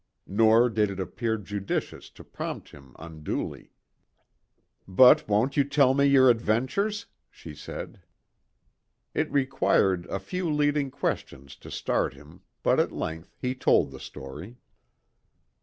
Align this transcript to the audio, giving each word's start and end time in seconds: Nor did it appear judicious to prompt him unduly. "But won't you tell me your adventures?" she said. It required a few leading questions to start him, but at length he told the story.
Nor 0.25 0.71
did 0.71 0.89
it 0.89 0.99
appear 0.99 1.37
judicious 1.37 2.09
to 2.09 2.23
prompt 2.23 2.69
him 2.69 2.95
unduly. 2.97 3.69
"But 4.87 5.27
won't 5.27 5.55
you 5.57 5.63
tell 5.63 5.93
me 5.93 6.05
your 6.05 6.27
adventures?" 6.27 7.05
she 7.29 7.53
said. 7.53 8.01
It 9.13 9.31
required 9.31 10.07
a 10.07 10.17
few 10.17 10.49
leading 10.51 10.89
questions 10.89 11.55
to 11.57 11.69
start 11.69 12.15
him, 12.15 12.41
but 12.63 12.79
at 12.79 12.91
length 12.91 13.35
he 13.39 13.53
told 13.53 13.91
the 13.91 13.99
story. 13.99 14.57